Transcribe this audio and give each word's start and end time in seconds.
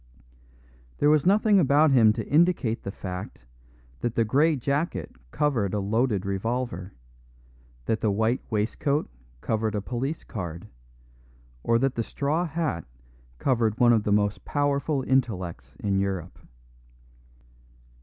There 0.97 1.11
was 1.11 1.27
nothing 1.27 1.59
about 1.59 1.91
him 1.91 2.11
to 2.13 2.27
indicate 2.27 2.81
the 2.81 2.91
fact 2.91 3.45
that 3.99 4.15
the 4.15 4.25
grey 4.25 4.55
jacket 4.55 5.15
covered 5.29 5.75
a 5.75 5.79
loaded 5.79 6.25
revolver, 6.25 6.93
that 7.85 8.01
the 8.01 8.09
white 8.09 8.41
waistcoat 8.49 9.07
covered 9.41 9.75
a 9.75 9.79
police 9.81 10.23
card, 10.23 10.65
or 11.61 11.77
that 11.77 11.93
the 11.93 12.01
straw 12.01 12.47
hat 12.47 12.83
covered 13.37 13.77
one 13.79 13.93
of 13.93 14.01
the 14.01 14.11
most 14.11 14.43
powerful 14.43 15.03
intellects 15.03 15.75
in 15.79 15.99
Europe. 15.99 16.39